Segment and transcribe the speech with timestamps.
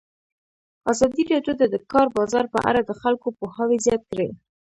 [0.91, 4.29] ازادي راډیو د د کار بازار په اړه د خلکو پوهاوی زیات کړی.